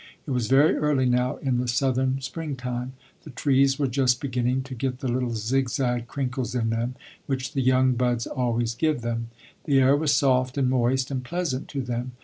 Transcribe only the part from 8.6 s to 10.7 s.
give them. The air was soft